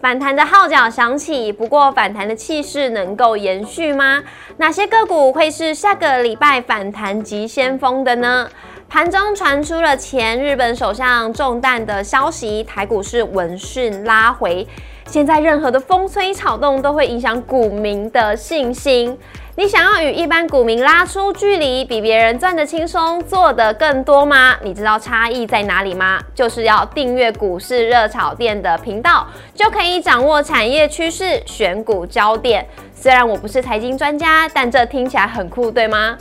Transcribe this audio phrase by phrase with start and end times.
[0.00, 4.22] 反弹的号角响起，不过反弹的气势能够延续吗？
[4.58, 8.48] 哪些个股会是下个礼拜反弹急先锋的呢？
[8.90, 14.66] 盘中传出了前日本首相中弹的消息，台股是闻讯拉回。
[15.04, 19.16] 现在任何的风吹草动都会影响股民的信心。
[19.56, 24.56] 你想要与一般股民拉出距离，比别人赚的轻松，做的更多吗？
[24.62, 26.18] 你知道差异在哪里吗？
[26.34, 32.66] 就是要订阅股市热炒店的频道，就可以掌握产业趋势、选股焦点。
[32.94, 36.16] 虽然我不是财经专家，但这听起来很酷，对吗？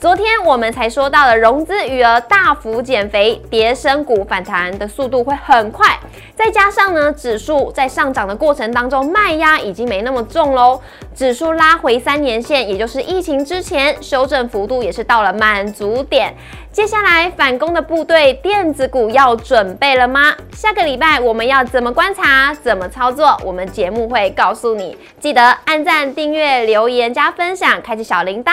[0.00, 5.98] 昨天我们才说到了融资余额大幅减肥，跌升股反弹的速度会很快，
[6.36, 10.80] 再加上呢，指数在上涨的过程当中卖压已经没那么重喽，
[11.16, 16.32] 指数拉回三年线，也就是疫情之前修正幅度也是到了满足点。
[16.70, 20.32] 接下来反攻的部队电子股要准备了吗？
[20.52, 23.36] 下个礼拜我们要怎么观察、怎么操作？
[23.44, 28.52] 我们节目会告诉你，记得按赞、订阅、留言、加分享，开启小铃铛。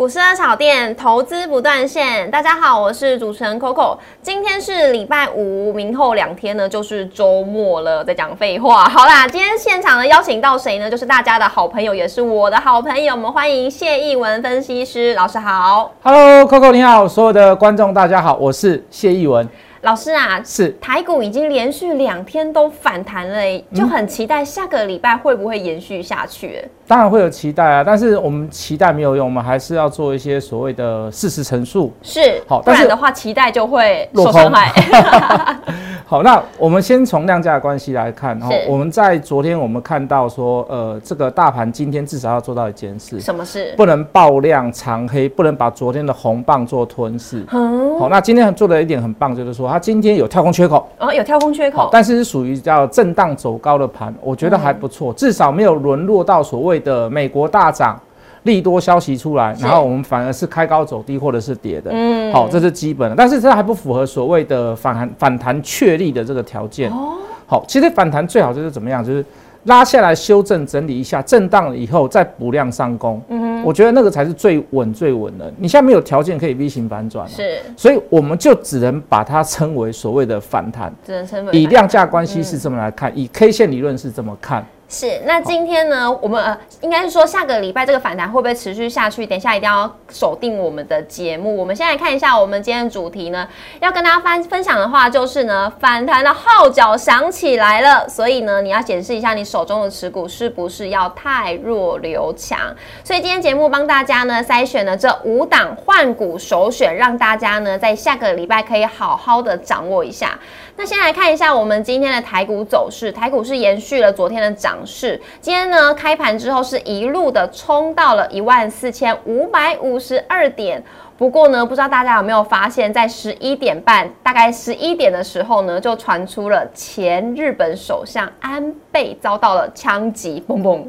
[0.00, 3.98] 股市的炒店投资不断线，大家好，我是主持人 Coco。
[4.22, 8.02] 今天是礼拜五，明后两天呢就是周末了。
[8.02, 10.90] 在讲废话，好啦，今天现场呢邀请到谁呢？
[10.90, 13.12] 就是大家的好朋友，也是我的好朋友。
[13.12, 15.92] 我们欢迎谢义文分析师老师好。
[16.02, 19.46] Hello Coco 你好，所有的观众大家好，我是谢义文。
[19.82, 26.70] 老师啊，是台股已经连续两天都反弹了欸，就很期待下个礼拜会不会延续下去欸。
[26.86, 31.92] 当然会有期待啊，但是我们期待没有用，我们还是要做一些所谓的事实陈述。
[32.02, 35.56] 是，好不然的话期待就会落空受伤害。
[36.04, 43.72] 好，那我们先从量价关系来看，哈，我们在昨天我们看到说，呃，这个大盘今天至少要做到一件事，什么事？
[43.76, 47.46] 不能爆量长黑，不能把昨天的红棒做吞噬。
[47.52, 57.98] 嗯，好，那今天做的一点很棒，就是说它今天有跳空缺口，哦，有跳空缺口，，但是是属于叫震荡走高的盘，我觉得还不错，至少没有沦落到所谓的美国大涨。
[58.44, 62.32] 利多消息出来，然后我们反而是开高走低或者是跌的，嗯。
[62.32, 66.90] 好，这是基本的，但是这还不符合所谓的反弹反弹确立的这个条件。
[66.90, 69.22] 哦，好，其实反弹最好就是怎么样，就是
[69.64, 75.52] 拉下来修正整理一下，震荡了以后再补量上攻，嗯我觉得那个才是最稳最稳的。
[75.58, 80.90] 你现在没有条件可以 V 型反转、哼，，是，所以我们就只能把它称为所谓的反弹。
[81.04, 84.64] 只能称为以量价关系是这么来看，以 K 线理论是这么看。
[84.90, 85.22] 是。
[85.24, 89.24] 那今天呢，我们呃，应该是说下个礼拜这个反弹会不会持续下去？
[89.24, 91.56] 等一下一定要锁定我们的节目。
[91.56, 93.48] 我们先来看一下我们今天的主题呢，
[93.80, 102.58] 要跟大家分分享的话就是呢，反弹的号角响起来了，所以呢，你要检视一下你手中的持股是不是要太弱留强。
[103.04, 110.36] 所以今天节目帮大家呢筛选了这五档换股首选，让大家呢在下个礼拜可以好好的掌握一下。
[110.76, 120.82] 那先来看一下我们今天的台股走势，台股是延续了昨天的涨势，今天呢开盘之后是一路的冲到了一万四千五百五十二点。
[121.16, 130.82] 不过呢，不知道大家有没有发现，在十一点半，大概十一点的时候呢，就传出了前日本首相安倍遭到了枪击，嘣嘣。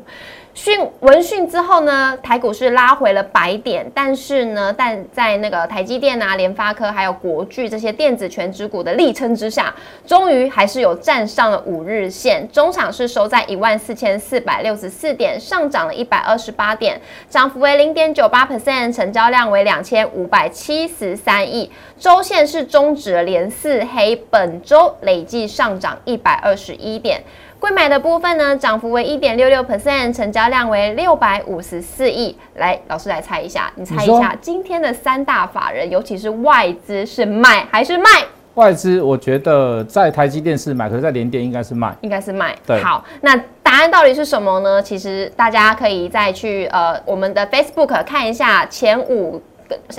[0.64, 9.74] 讯闻讯之后呢，台股是拉回了百点，但是呢，但在那个台积电啊、联发科还有国巨这些电子全指股的力撑之下，
[10.06, 27.24] 终于还是有站上了五日线，中场是收在一万四千四百六十四点，上涨了一百二十八点，涨幅为零点九八 percent，成交量为两千五百七十三亿，周线是终止了连四黑，本周累计上涨一百二十一点。
[27.62, 32.36] 贵买的部分呢，涨幅为一点六六 percent，成交量为六百五十四亿。
[32.56, 38.10] 来，老师来猜一下，你猜一下，今天的三大法人，尤其是外资是买还是卖？
[38.56, 41.96] 外资我觉得在台积电是买，可是在联电应该是卖。
[42.02, 42.56] 应该是卖。
[42.66, 44.82] 对好，那答案到底是什么呢？
[44.82, 49.40] 其实大家可以再去呃我们的 Facebook 看一下前五。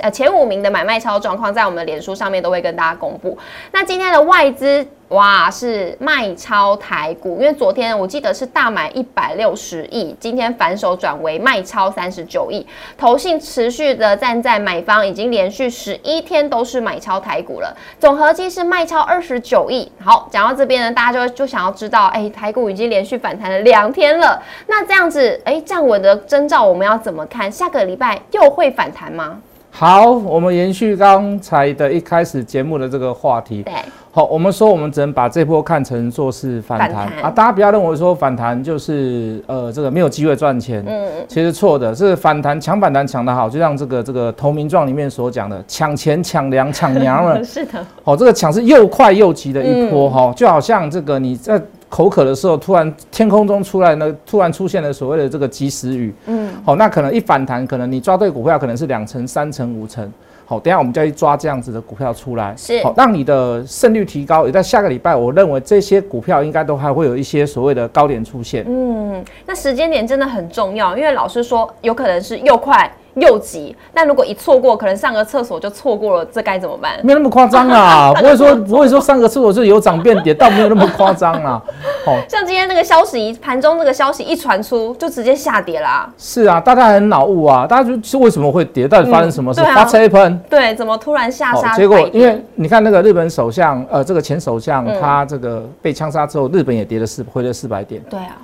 [0.01, 3.35] 呃，前五名的买卖超状况在我们的脸书上面都会跟大家公布。
[3.71, 12.65] 那今天的外资哇是卖超台股，因为昨天我记得是大买一百六十亿，今天反手转为卖超三十九亿，
[12.97, 19.91] 投信持续的站在买方，已经连续十一天都是买超台股了，总合计是卖超二十九亿。
[19.99, 27.51] 好，讲到这边呢，大家就就想要知道，哎，台股已经连续反弹了两天了，那这样子，哎，站稳的征兆我们要怎么看？
[27.51, 29.39] 下个礼拜又会反弹吗？
[29.75, 33.63] 好，我们延续刚才的一开始节目的这个话题。
[33.63, 33.73] 对，
[34.11, 37.07] 好，我们说我们只能把这波看成做是反弹。
[37.23, 50.11] 啊，大家不要认为说反弹就是呃这个没有机会赚钱，嗯，其实错的，是反弹抢反弹抢得好，就像这个这个投名状里面所讲的，抢钱抢粮抢娘了， 是的，好，这个抢是又快又急的一波嗯。
[50.11, 51.59] 哈、就好像这个你在
[51.93, 60.11] 口渴的时候，突然天空中出来呢，突然出现了所谓的这个及时雨，嗯，好，那可能一反弹，可能你抓对股票，可能是两成、三成、五成。
[60.43, 64.47] 好，等一下我们就要去抓这样子的股票出来，是好，让你的胜率提高。
[64.47, 68.65] 也在下个礼拜，我认为这些股票应该都还会有一些所谓的高点出现。
[68.67, 76.99] 嗯，那时间点真的很重要，因为老师说有可能是又快又急，那如果一错过，可能上个厕所就错过了，这该怎么办？
[77.03, 81.61] 没有那么夸张啊， 不会说不会说上个厕所就有涨变跌，倒没有那么夸张啊。
[82.05, 86.11] 哦，像今天那个消息，盘中那个消息一传出，就直接下跌啦。
[86.17, 88.87] 是啊，大家很恼怒啊，大家就是为什么会跌？
[88.87, 89.61] 到底发生什么事？
[89.63, 90.39] 发车喷。
[90.49, 98.01] 对，怎么突然下杀、哦结果因为你看那个日本首相，呃，这个前首相他这个被枪杀之后，日本也跌了四，回了四百点。
[98.09, 98.37] 对啊，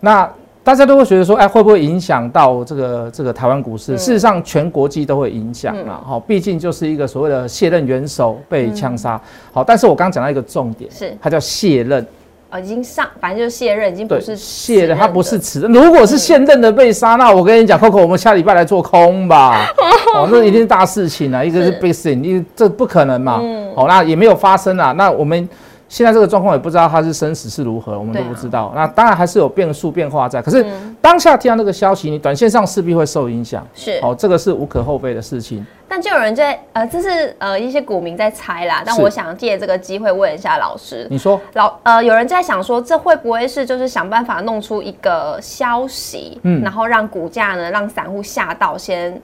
[0.00, 0.28] 那
[0.68, 3.96] 大家都会觉得说，哎，会不会影响到这个这个台湾股市？
[3.96, 5.98] 事实上，全国际都会影响啦。
[6.06, 9.18] 好、毕竟就是一个所谓的卸任元首被枪杀。
[9.50, 12.06] 好，但是我刚刚讲到一个重点，是它叫卸任。
[12.50, 15.72] 呃，已经上，反正就是卸任，已经不，是卸任，的，他不是辞任。
[15.72, 19.66] 如果是现任的被杀，那我跟你讲，Coco，我们下礼拜来做空吧。
[20.14, 23.40] 哦，那一定是大事情啊，一个是被死，一个这不可能嘛。
[23.42, 24.92] 嗯好，那也没有发生啊。
[24.92, 25.48] 那我们
[25.88, 28.72] 现在这个状况也不知道它是生死是如何，我们都不知道。
[28.74, 33.66] 那当然还是有变数变化在，可是嗯当下听到那个消息，你短线上势必会受影响。
[33.74, 33.98] 是。
[34.02, 35.64] 哦，这个是无可厚非的事情。
[35.88, 38.82] 但就有人在呃，这是呃一些股民在猜啦。
[38.84, 49.18] 但我想借这个机会问一下老师，你说，老呃，有人在想说，这会不会是就是想办法弄出一个消息，嗯然后让股价呢，让散户吓到，先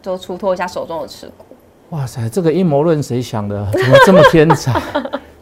[0.00, 1.44] 就出脱一下手中的持股。
[1.90, 3.66] 哇塞，这个阴谋论谁想的？
[3.72, 4.72] 怎么这么天才？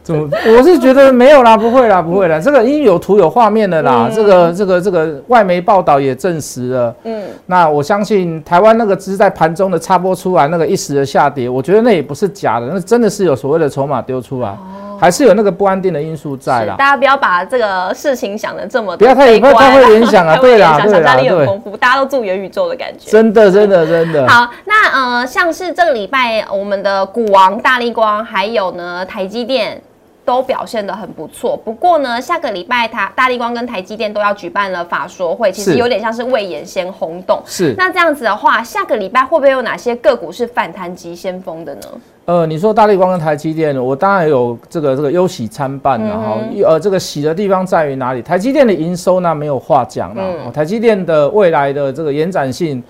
[0.03, 0.29] 怎么？
[0.57, 2.39] 我是觉得没有啦，不会啦，不会啦。
[2.39, 4.09] 这个已经有图有画面的啦。
[4.13, 6.95] 这个这个这个外媒报道也证实了。
[7.05, 14.53] 嗯，那我相信台湾那个只是在盘中的插播出来那个一时的下跌，我觉得那也不是假的，那真的是有所谓的筹码丢出来，
[14.99, 16.75] 还是有那个不安定的因素在啦。
[16.77, 23.09] 大家不要把这个事情想的这么不要太不要太会联想啊 对啦对啦想象力很对丰富，大家都住元宇宙的感觉。
[23.09, 24.27] 真的真的真的。
[24.27, 29.81] 好，那呃，像是这个礼拜我们的股王大力光，还有呢台积电。
[30.25, 37.41] 都表现得很不错，不过呢，下个礼拜它大力光跟台积电都要举办了法说会，其实有点像是未演先轰动。
[37.45, 41.81] 是，那这样子的话，下个礼拜会不会有哪些个股是反弹急先锋的呢？
[42.25, 48.21] 呃，你说大力光跟台积电，我当然有这个这个忧喜参半嗯然后、呃，这个喜的地方在于哪里？
[48.21, 52.81] 台积电的营收呢没有话讲了、嗯哦台积电的未来的这个延展性。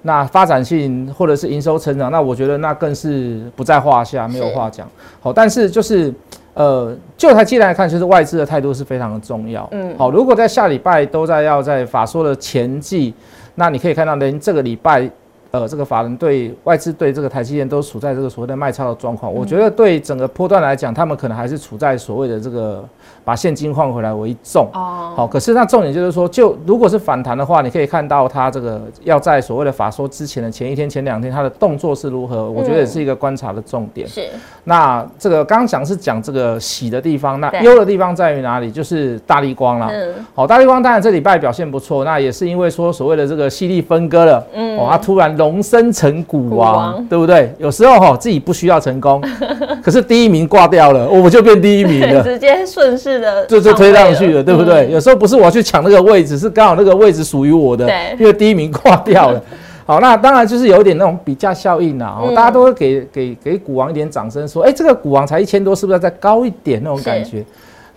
[0.00, 4.88] 那发展性或者是营收成长，那我觉得那更是不在话下，没有是话讲。
[5.20, 6.14] 好，但是就是
[6.58, 9.68] 呃，就台积电来看，就是外资的态度是非常的重要。
[9.70, 13.14] 嗯好，如果在下礼拜都在要在法说的前季，
[13.54, 15.08] 那你可以看到，连这个礼拜
[15.50, 19.32] 呃，这个法人对外资对这个台积电都处在这个所谓的卖超的状况。
[19.32, 22.84] 我觉得对整个波段来讲，他们可能还是处在所谓的这个
[23.24, 24.68] 把现金换回来为重。
[24.74, 34.06] 哦，好，可是那重点就是说，就如果是反弹的话，你可以看到它这个要在所谓的法说之前的前一天、前两天，它的动作是如何，我觉得也是一个观察的重点。
[34.06, 34.28] 是
[34.64, 38.70] 那这个刚刚讲是讲这个喜的地方，那对忧的地方在于哪里？
[38.70, 39.88] 就是大力光啦。
[39.90, 47.50] 嗯好，大力光当然这礼拜表现不错，那也是因为说所谓的这个犀利分割了，嗯哦，它突然荣升成股股王，王对不对？
[47.58, 49.22] 有时候哈、自己不需要成功，
[49.82, 52.20] 可是第一名挂掉了，我就变第一名了。
[52.26, 54.88] 直接顺势的就就推上去了，对不对？
[54.88, 59.40] 嗯有时候不是我要去抢那个位置，是刚好那个位置属于我的，因为第一名挂掉了。
[59.86, 67.42] 好，那当然就是有一点那种比价效应啊，哦嗯大家都会给给给股王一点掌声，说，哎，这个股王才一千多，是不是要再高一点那种感觉？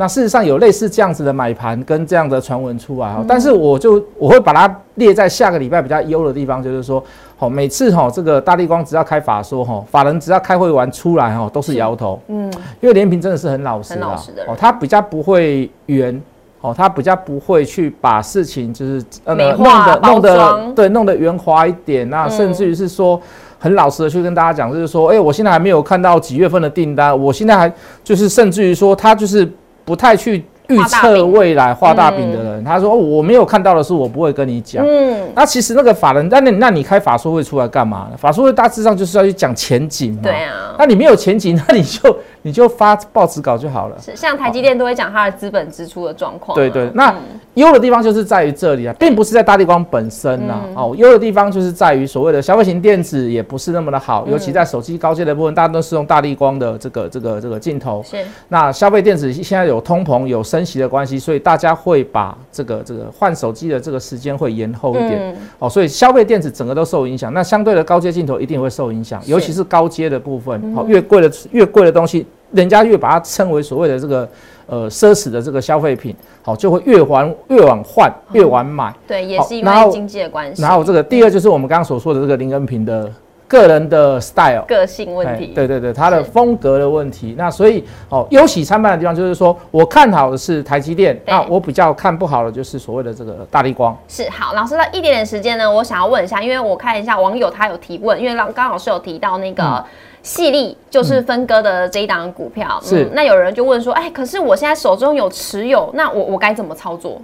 [0.01, 7.03] 那事实上有类似这样子的买盘跟这样的传闻出来哈，但是我就我会把它列在下个礼拜比较优的地方，就是说，
[7.37, 16.19] 好，每次哈这个大力光只要开法说哈，法人只要开会完出来哈，都是摇头，嗯，因为连平真的是很老实很，老实的哦，他比较不会圆，
[16.61, 22.31] 哦，他比较不会去把事情就是呃弄化包得弄得装对弄得圆滑一点，那嗯。
[22.31, 23.21] 甚至于是说。
[23.63, 27.71] 很老实的去跟大家讲，就是说，哎、我现在还没有看到几月份的订单，我现在还
[28.03, 29.47] 就是甚至于说，他就是
[29.91, 30.41] 不太去
[30.71, 34.85] 预测未来画大饼的人，他说我没有看到的是我不会跟你讲。
[34.85, 38.17] 嗯，那其实那个法人，那那那你开法说会出来干嘛呢？
[38.17, 40.19] 法说会大致上就是要去讲前景嘛。
[40.23, 42.17] 对啊，那你没有前景，那你就。
[42.43, 43.95] 你就发报纸稿就好了。
[44.03, 46.55] 是，像台积电都会讲它的资本支出的状况。
[46.55, 47.13] 对对，那
[47.53, 50.59] 优的地方就是在于这里啊，并不是在大地光本身呐。
[50.73, 58.03] 哦，优的地方就是在于所谓的消费型电子也不是那么的好，尤其在手机高阶的部分，大家都是用大地光的这个这个这个镜头。
[58.03, 58.17] 是。
[58.47, 65.35] 那消费电子现在有通膨、有升息的关系，所以大家会把这个这个换手机的这个时间会延后一点。
[65.59, 67.33] 哦，所以消费电子整个都受影响。
[67.33, 70.73] 那相对的高阶镜头一定会受影响，尤其是高阶的部分。
[70.73, 72.25] 好，越贵的越贵的东西。
[72.51, 74.27] 人家越把它称为所谓的这个
[74.65, 80.61] 呃奢侈的这个消费品，好就会越晚越晚换越晚买，对，也是因为经济的关系。
[80.61, 83.09] 然后这个第二就是我们刚刚所说的这个林恩平的
[83.51, 87.35] 个人的 style 个性问题，对对对，他的风格的问题。
[87.37, 93.93] 那所以哦，忧喜参半的地方就是说我看好的是台积电，那我比较看不好的就是所谓的这个大力光。
[94.07, 99.83] 是好，老师那一点点时间呢，我想要问一下，因为我看一下网友他有提问，因为刚刚老师有提到那个。
[100.23, 107.19] 细粒就是分割的这一档股票，是那有人就问说，哎，可是我现在手中有持有，那我我该怎么操作？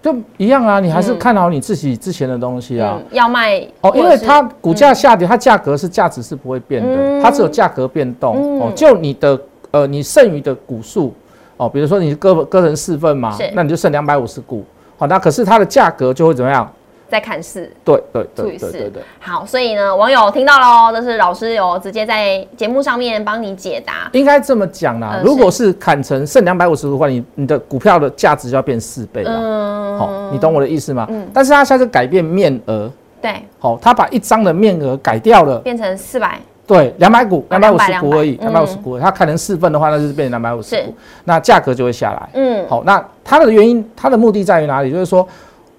[0.00, 2.98] 就一样啊，你还是看好你自己之前的东西啊。
[3.10, 8.72] 要卖哦，因为它股价下跌，它价格是价值是不会变的，它只有价格变动哦。
[8.76, 9.38] 就你的
[9.70, 11.12] 呃，你剩余的股数
[11.56, 14.64] 哦，比如说你割割成四份嘛，那你就剩两百五十股，
[14.96, 16.70] 好，那可是它的价格就会怎么样？
[17.08, 19.02] 在看市，对对对对对对。
[19.18, 24.10] 好，所以呢，网友听到喽，这是老师有直接在节目上面帮你解答。
[24.12, 29.30] 应该这么讲啦，如果是砍成剩两百五十的话，你你的股票的价值就要变四倍了。
[29.34, 31.06] 嗯，好，你懂我的意思吗？
[31.08, 31.26] 嗯。
[31.32, 32.90] 但是他现在改变面额，
[33.22, 42.28] 对，好，他把一张的面额改掉了，变成四百，对，两百股，两百五十股而已，两百五十股，他砍成四份的话，那就是变成两百五十股，那价格就会下来。
[42.34, 44.92] 嗯，好，那它的原因，它的目的在于哪里？
[44.92, 45.26] 就是说，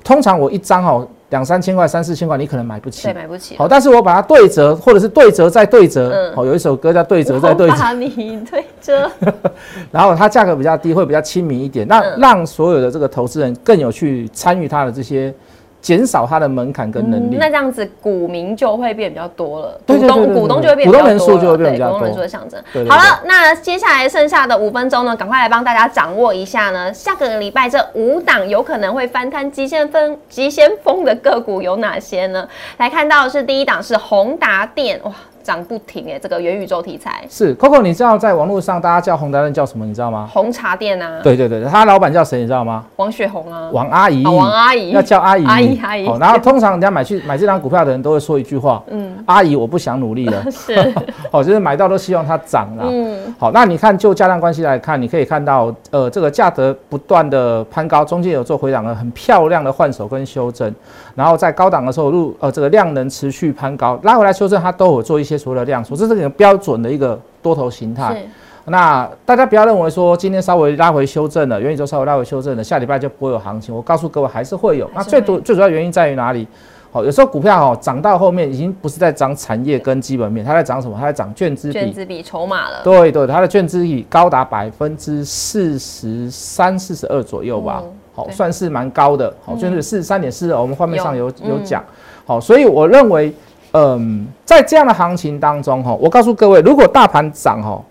[0.03, 1.07] 通常我一张哦。
[1.29, 3.03] 两三千块、三四千块，你可能买不起。
[3.03, 3.55] 对，买不起。
[3.57, 6.11] 好，但是我把它对折，或者是对折再对折。
[6.11, 6.35] 嗯。
[6.35, 7.73] 好，有一首歌叫《对折再对折》。
[7.79, 9.09] 把你对折。
[9.91, 15.33] 然后它价格比较低，会比较亲民一点，那让所有的这个投资人更有去参与它的这些。
[15.81, 22.61] 减少它的门槛跟能力，那这样子股民就会变比较多了，股东股东就会变，股东人数就会变比较多，股东人数的象征。
[22.89, 32.47] 好了，那接下来剩下的五分钟呢，赶快来帮大家掌握一下呢，下个礼拜这五档有可能会翻摊极限风极先锋的个股有哪些呢？
[32.77, 35.11] 来看到的是第一档是宏达电，哇。
[35.43, 39.85] 涨不停哎，这个元宇宙题材是 Coco，你知道在网络上大家叫红达人叫什么？
[39.85, 40.29] 你知道吗？
[40.31, 41.19] 红茶店啊。
[41.23, 42.39] 对对对，他老板叫谁？
[42.39, 42.85] 你知道吗？
[42.97, 43.69] 王雪红啊。
[43.71, 44.23] 王阿姨。
[44.25, 44.91] 王阿姨。
[44.91, 45.45] 要叫阿姨。
[45.45, 46.05] 阿姨阿姨。
[46.19, 50.43] 然后通常人家买去买这张股票的人都会说一句话：嗯，阿姨，我不想努力了。
[50.51, 50.93] 是。
[51.31, 52.85] 好， 就是买到都希望它涨了。
[52.87, 53.33] 嗯。
[53.37, 60.73] 好，那你看就价量关系来看，你可以看到，呃，这个价格不断的攀高，中间有做回档的很漂亮的换手跟修正，
[61.15, 66.19] 然后在高档的时候入呃这个量能持续攀高，拉回来修正，它都有做一些所谓的量缩，这是。
[66.37, 68.23] 标准的一个多头形态，
[68.65, 73.73] 那大家不要认为说今天稍微拉回修正了，元宇宙稍微拉回修正了，下礼拜就不会有行情。
[73.73, 74.89] 我告诉各位，还是会有。
[74.93, 76.47] 那最多最主要原因在于哪里？
[76.91, 80.95] 好，有时候股票哈涨到后面，已经不是在涨产业跟基本面，它在涨什么？
[80.99, 82.81] 它在涨券资比、券资比筹码了。
[82.83, 87.81] 对对，它的券资比高达百分之四十三、四十二左右吧。
[88.13, 89.33] 好，算是蛮高的。
[89.43, 91.83] 好，就是四十三点四，我们画面上有有讲。
[92.25, 93.33] 好，所以我认为。
[93.71, 97.81] 嗯，在这样的行情当中，哈，我告诉各位，如果大盘涨，哈，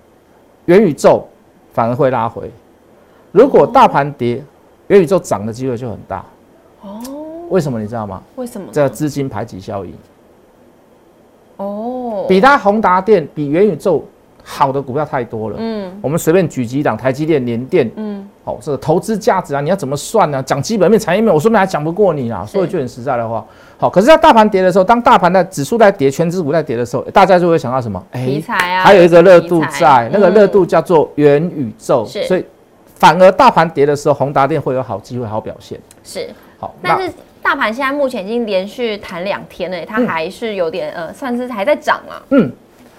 [0.66, 1.26] 元宇宙
[1.73, 2.42] 反而会拉回；
[3.32, 4.42] 如果大盘跌，
[4.88, 6.25] 元宇宙涨的机会就很大。
[6.82, 7.00] 哦，
[7.50, 8.23] 为什么你知道吗？
[8.37, 8.68] 为什么？
[8.73, 9.94] 这资金排挤效应。
[11.56, 14.04] 哦，比它宏达电比元宇宙。
[14.50, 20.43] 好的股票太多了，嗯，我们随便举几档，台积电、联电，嗯，好，这个投资价值啊，你要怎么算呢？
[20.43, 22.47] 讲基本面、产业面，我说明还讲不过你啊。
[22.47, 23.45] 说一句很实在的话，
[23.76, 28.02] 好，可是，在大盘跌的时候，当大盘的指数在跌，全指股在跌的时候，大家就会想到什么？
[28.12, 32.43] 哎，题材啊，还有一个热度在，那个热度叫做元宇宙，所以
[32.95, 35.78] 反而大盘跌的时候，宏达电会有好机会、好表现。
[36.02, 37.12] 是，好，但是
[37.43, 42.17] 大盘现在目前已经连续弹两天了，它还是有点呃，算是还在涨啊。
[42.31, 42.50] 嗯。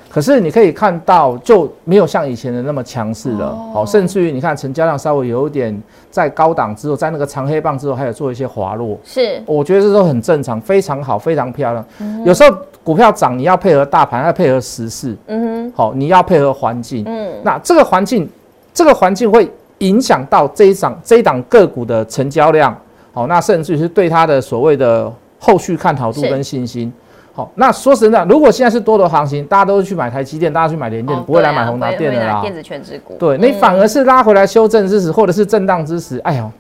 [0.10, 3.56] 可是你可以看到，就没有像以前的那么强势了。
[3.72, 8.98] 好，甚至于你看成交量稍微有点在高档之后，在那个长黑棒之后，还有做一些滑落。
[9.04, 11.86] 是，我觉得这都很正常，非常好，非常漂亮。
[12.26, 15.16] 有时候股票涨，你要配合大盘，要配合时事。
[15.28, 15.74] 嗯哼。
[15.76, 17.04] 好，你要配合环境。
[17.06, 17.32] 嗯。
[17.44, 18.28] 那这个环境，
[18.74, 19.48] 这个环境会
[19.78, 22.76] 影响到这一档这一档个股的成交量。
[23.14, 26.92] 好，那甚至于是对它的所谓的后续看好度跟信心。
[27.40, 32.42] 好，那说实在，如果现在是多头行情，大家都是去买台积电，大家去买联电，不会来买宏达电的啦。
[32.42, 36.52] 电子全指股，对你反而是拉回来修正之时，或者是震荡之时，哎呦。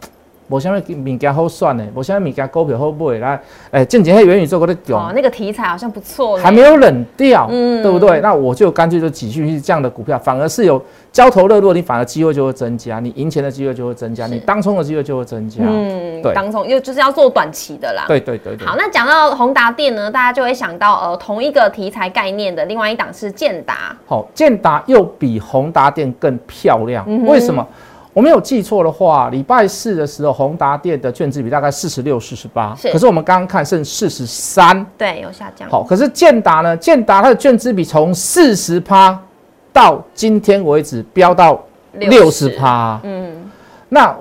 [0.49, 3.39] 我现在物件好算呢，我现在物件股票好买来，
[3.69, 8.19] 哎，近几天元宇宙我在讲，哦，那个题材好像不错，还没有冷掉，嗯，对不对？
[8.21, 18.57] 那我就干脆就继续去这样的股票，反而是有交投热络，你反而机会就会增加，你赢钱的机会就会增加，你当冲的机会就会增加，嗯，对，当冲又就是要做短期的啦，对对对。
[18.65, 27.63] 好，那讲到宏达电呢，大家就会想到呃同一个题材概念的另外一档是建达，好，建达又比宏达电更漂亮，为什么？
[28.19, 35.69] 我没有记错的话，礼拜四的时候，宏达电的券值比大概四十六、四十八，可是我们刚刚看剩四十三，对，有下降。
[35.69, 36.75] 好，可是建达呢？
[36.75, 39.17] 建达它的券值比从四十趴
[39.71, 43.49] 到今天为止飙到六十趴，嗯，
[43.87, 44.13] 那。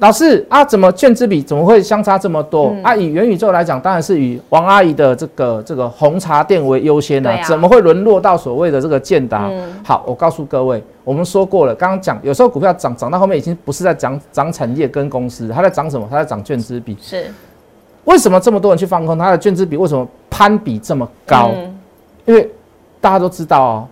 [0.00, 2.94] 老师啊，怎么券资比怎么会相差这么多啊？
[2.94, 9.50] 以元宇宙来讲，当然是以王阿姨的这个这个红茶店为优先的，怎么会沦落到所谓的这个建达？
[9.82, 16.06] 好，我告诉各位，我们说过了，刚刚讲有时候股票涨涨到后面已经不是在涨涨产业跟公司，它在涨什么？
[16.10, 16.94] 它在涨券资比。
[17.00, 17.32] 是，
[18.04, 19.74] 为什么这么多人去放空它的券资比？
[19.74, 21.52] 为什么攀比这么高？
[22.26, 22.46] 因为
[23.00, 23.88] 大家都知道哦。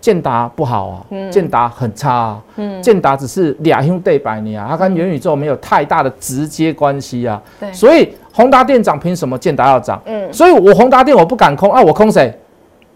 [0.00, 2.42] 建达不好啊，建达很差啊，
[2.80, 7.42] 建达只是俩兄弟百年啊，它跟元宇宙没有太大的直接关系啊。
[7.58, 10.00] 对，所以宏达电涨，凭什么建达要涨？
[10.04, 12.32] 嗯，所以我宏达电我不敢空啊，我空谁？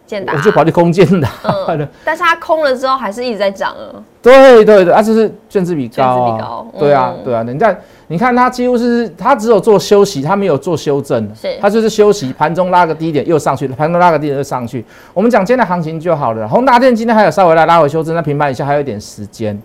[0.08, 1.28] 建达，我就跑去空建达。
[1.68, 4.02] 嗯，但是它空了之后还是一直在涨啊。
[4.20, 6.64] 对对对，啊，就是卷子比高啊。
[6.76, 7.78] 对啊对啊，你看。
[8.10, 14.82] 你看它几乎是，它只有做休息，它没有做修正，是它就是休息，盘中拉个低点又上去，盘中拉个低点又上去。
[15.12, 16.48] 我们讲今天的行情就好了。
[16.48, 19.60] 宏达电今天还有稍微来拉回修正，那平盘以下还有一点时间。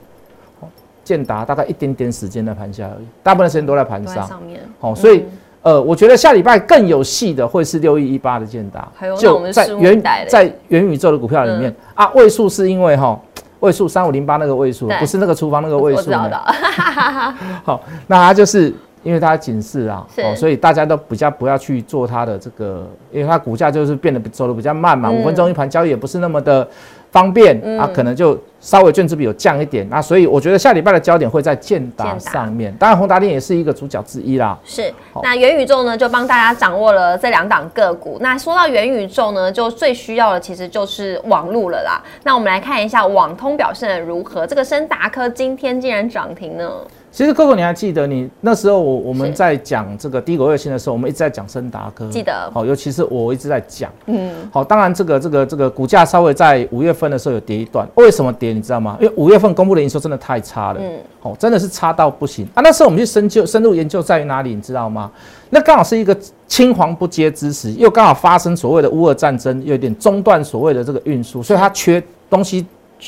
[1.06, 4.28] 建达大概一点点时间在盘下而已，大部分时间都在盘上。
[4.28, 4.60] 上面。
[4.78, 5.24] 好，所以
[5.64, 13.20] 呃，我觉得下礼拜更有戏的会是六一一八的建达，就在元在元宇宙的股票里面啊，位数是因为哈。
[13.62, 16.12] 位数三五零八那个位数，不是那个厨房那个位数。
[17.64, 26.68] 好，那它就是因为它警示啊，哦，所以大家都比较不要去做它的这个，因为它股价就是变得走的比较慢嘛，五分钟一盘交易也不是那么的。
[27.14, 34.58] 方便啊，可能就稍微卷资比有降一点，那所以我觉得下礼拜的焦点会在建达上面，当然宏达电也是一个主角之一啦。
[34.66, 34.92] 是，
[35.22, 38.18] 那元宇宙呢，就帮大家掌握了这两档个股。
[38.20, 42.02] 那说到元宇宙呢，就最需要的其实就是网路了啦。
[42.24, 46.72] 那我们来看一下网通表现的如何，这个深达科今天竟然涨停呢？
[47.14, 58.52] 其实哥哥，你还记得你那时候我我们在讲这个低轨卫星的时候，我们一直在讲森达科，记得好，尤其是我一直在讲，嗯，好，当然这个这个这个股价稍微在五月份的时候有跌一段，为什么跌？
[58.52, 58.98] 你知道吗？
[59.00, 62.64] 因为五月份公布的营收真的太差了，嗯，哦，真的是差到不行啊！
[62.64, 64.56] 那时候我们去深究深入研究在于哪里？
[64.56, 65.12] 你知道吗？
[65.52, 72.66] 那刚好是一个青黄不接之时，又刚好发生所谓的乌俄战争，有点中断所谓的这个运输，所以它缺东西。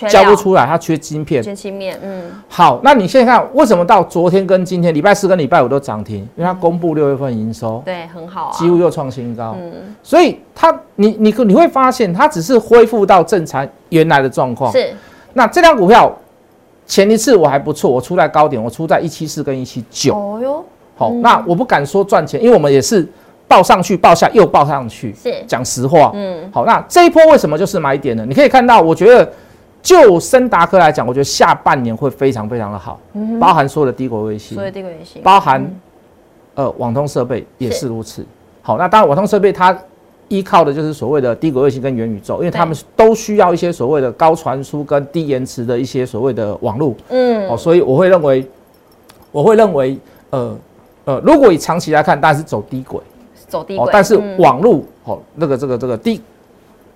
[0.10, 1.42] 交不出来，它缺晶片。
[1.42, 2.24] 缺晶片，嗯。
[2.50, 6.18] 好，那你现在看，为什么到昨天跟今天，礼拜四跟礼拜五都涨停？
[6.36, 9.56] 因为它公布六月份营收，对，很好，几乎又创新高。
[9.60, 9.96] 嗯。
[10.04, 14.72] 所以它，你你你会发现，它只是恢复到正常原来的状况。
[14.72, 14.94] 是。
[15.34, 16.12] 那这张股票
[16.86, 20.14] 前一次我还不错，我出在高点，我出在一七四跟一七九。
[20.16, 20.66] 哦哟。
[20.98, 23.08] 好，那我不敢说赚钱，因为我们也是
[23.48, 25.14] 报上去，报下又报上去。
[25.14, 25.34] 是。
[25.48, 26.50] 讲实话，嗯。
[26.52, 28.26] 好，那这一波为什么就是买点呢？
[28.28, 29.32] 你可以看到，我觉得。
[29.86, 33.00] 就森达科来讲，我觉得下半年会非常非常的好，
[33.40, 35.64] 包含所有的低轨卫星，所有低轨卫星，包含
[36.56, 38.26] 呃网通设备也是如此。
[38.64, 39.78] 好，那当然网通设备它
[40.28, 46.96] 依靠的就是所谓的低轨卫星跟元宇宙，因为他们都需要一些所谓的高传输跟低延迟的一些所谓的网络。
[47.10, 48.44] 嗯，哦，所以我会认为，
[49.32, 49.96] 我会认为，
[50.32, 50.58] 呃
[51.06, 53.00] 呃，如果以长期来看，当然是走低轨，
[53.48, 56.20] 走低轨，但是网络哦，那个这个这个低。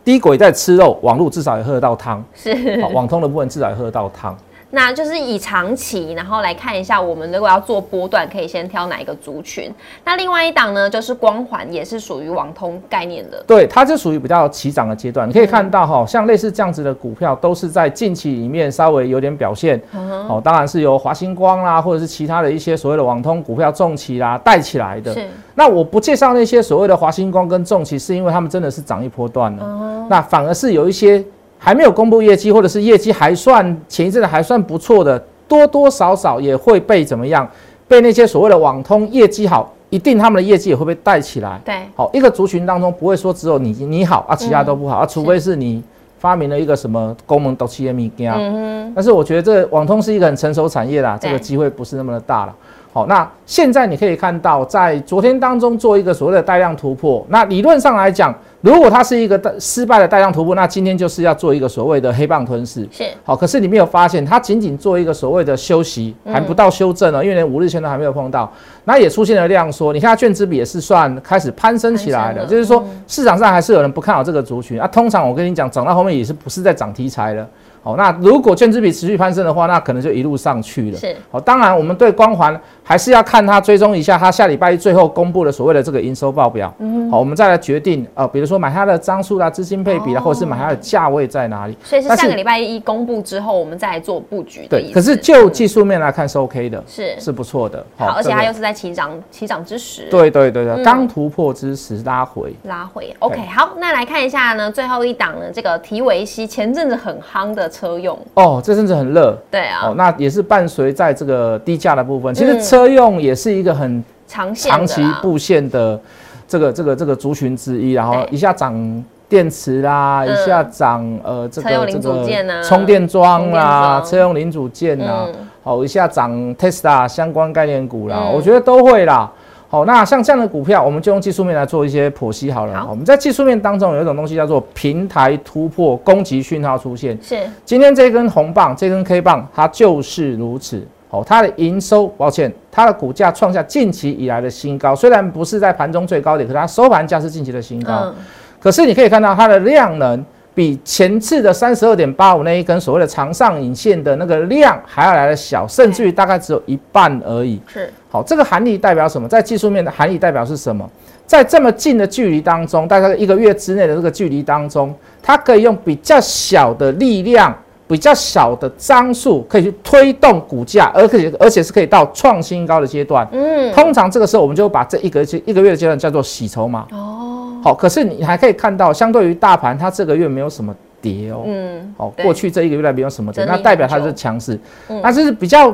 [0.09, 2.23] 低轨在吃肉，网络至少也喝得到汤。
[2.33, 2.51] 是，
[2.91, 4.35] 网通的部分至少也喝得到汤。
[4.71, 9.73] 那就是以长期，然后来看一下，我们如果要做波段，可以先挑哪一个族群？
[10.05, 13.43] 那另外一档呢，就是光环，也是属于网通概念的。
[13.47, 15.27] 对，它就属于比较起涨的阶段。
[15.27, 19.81] 你可以看到哈，像类似这样子的股票，都是在近期里面稍微有点表现。
[20.27, 25.11] 哦，当然是由华星光啦，或者是其他的一些所谓的网通股票重起啦带起来的。
[25.15, 25.27] 是。
[25.55, 30.07] 那我不介绍那些所谓的华星光跟重起，是因为他们真的是涨一波段了。
[30.07, 31.25] 那反而是有一些。
[31.59, 37.47] 还没有公布业绩，或者是业绩还算前一阵子还算不错的，多多少少也会被怎么样？
[37.87, 41.59] 被那些所谓的网通业绩好，一定他们的业绩也会被带起来。
[41.65, 45.83] 对，好，一个族群当中不会说只有你你好啊，其他都不好啊，除非是你
[46.17, 48.31] 发明了一个什么功能都企业米件。
[48.31, 52.55] 嗯但是我觉得这网通是一个很成熟产业啦，这个机会不是那么的大了。
[52.91, 57.23] 好，那现在你可以看到，在昨天当中做一个所谓的带量突破。
[57.29, 62.87] 那理论上来讲，如果它是一个失败的带量突破，那今天就是要做一个所谓的黑棒吞噬。
[62.91, 63.03] 是。
[63.23, 68.51] 好，可是你没有发现，它仅仅做一个所谓的休息，还不到修正呢，因为连五日线都还没有碰到。
[68.85, 74.87] 那也出现了量缩，你看它券资比也是算开始攀升起来的，就是说市场上还是有人不看好这个族群啊。
[74.87, 77.47] 通常我跟你讲，涨到后面也是不是在涨题材了。
[77.81, 80.97] 好，那如果券资比持续攀升的话，那可能就一路上去了。
[80.97, 86.73] 是，哦，当然我们对光环还是要看它追踪一下，它下礼拜一最后公布的所谓的这个营收报表。
[86.79, 91.77] 嗯，好，我们再来决定呃，比如说买它的张数啦、资金配比啦，或者是买它的价位在哪里。
[91.83, 97.85] 所以是下个礼拜一公布之后，我们再来做布局的对，可是就技术面来看是 OK 的，是是不错的。
[97.95, 100.07] 好，而且它又是在起涨起涨之时。
[100.09, 103.15] 对对对对，刚突破之时拉回拉回。
[103.19, 108.17] OK，好，那来看一下呢，最后一档呢，这个提维西前阵子很夯的车用。
[108.33, 108.43] 哦。
[108.43, 112.33] 哦，这阵子很热，对啊，哦，那也是伴随在这个低价的部分。
[112.33, 115.99] 其实车用也是一个很长长期布线的
[116.47, 125.27] 这个这个这个族群之一，然后一下涨电池啦，一下涨呃这个这个充电桩啦，车用零组件啦，
[125.63, 129.31] 好一下涨 Tesla 相关概念股啦，我觉得都会啦。
[129.71, 132.87] 好，那像这样的股票，我们就用技术面来做一些剖析好了。
[132.89, 137.15] 我们在技术面当中有一种东西叫做平台突破攻击讯号出现。
[137.21, 140.83] 是，今天这根红棒，这根 K 棒，它就是如此。
[141.07, 147.93] 好，它的营收，抱歉，它的股价创下近期以来的新高，虽然不是在盘中最高点，可是它收盘价是近期的新高。
[148.05, 148.15] 嗯。
[148.59, 150.25] 可是你可以看到它的量能。
[150.55, 157.61] 比前次的三十二点八五那一根所谓的长上影线的那个量还要来的小，甚至于大概只有一半而已。
[157.67, 159.27] 是，好，这个含义代表什么？
[159.27, 160.89] 在技术面的含义代表是什么？
[161.25, 167.55] 在这么近的距离当中，大概一个月之内的这个距离当中，它可以用比较小的力量、
[167.87, 173.27] 比较小的张数，可以去推动股价，而且而且是可以到创新高的阶段。
[173.31, 176.87] 嗯，通常这个时候我们就把这一个一个月的阶段叫做洗筹码。
[176.91, 177.28] 哦。
[177.63, 181.43] 好，可是你还可以看到，相对于大盘，它这个月没有什么跌哦。
[181.45, 181.93] 嗯。
[181.97, 184.59] 好，过去这一个月来没有什么跌，那代表它是强势。
[184.87, 184.99] 嗯。
[185.01, 185.73] 那这是比较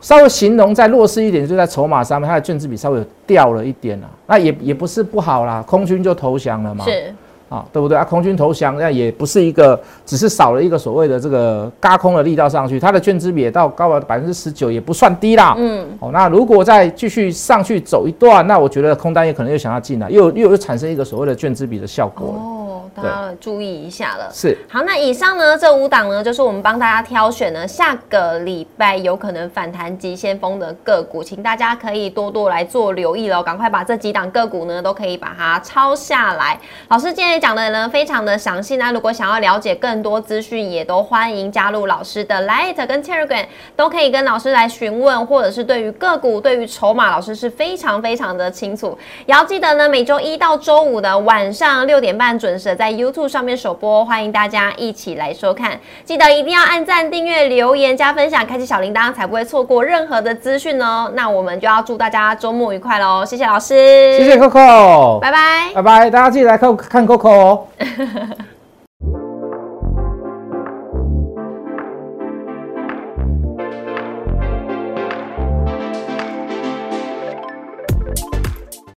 [0.00, 4.10] 稍微形容再弱势一点，就在筹码上面，它的卷子比稍微掉了一点啊。
[4.26, 6.84] 那也也不是不好啦，空军就投降了嘛。
[6.84, 7.14] 是。
[7.52, 8.02] 啊，对不对啊？
[8.02, 15.54] 空军投降，那也不是一个，只是少了一个所谓的这个嘎空的力道上去，它的券资比也到高了百分之十九，也不算低啦。
[15.58, 22.61] 嗯，哦，那如果再继续上去走一段，那我觉得空单也可能又想要进来，又又又产生一个所谓的券资比的效果了。
[22.94, 24.82] 大家注意一下了，是好。
[24.82, 33.42] 那以上呢，这五档呢，就是我们帮大家挑选呢，下个礼拜有可能反弹急先锋的个股，请大家可以多多来做留意喽。
[33.42, 36.58] 赶快把这几档个股呢，都可以把它抄下来。
[36.88, 38.76] 老师今天讲的呢，非常的详细。
[38.76, 48.98] 那如果想要了解更多资讯，也都欢迎加入老师的 Light 跟 Telegram，都可以跟老师来询问，或者是对于个股、对于筹码，老师是非常非常的清楚。
[49.24, 52.76] 也要记得呢，每周一到周五的晚上六点半准时。
[52.82, 55.78] 在 YouTube 上面首播，欢迎大家一起来收看。
[56.04, 61.08] 记得一定要按赞、订阅、留言、加分享，开启小铃铛，才不会错过任何的资讯哦。
[61.14, 63.24] 那我们就要祝大家周末愉快喽！
[63.24, 67.66] 谢谢老师，谢谢 Coco，拜拜，拜拜，大家记得来看看 Coco 哦。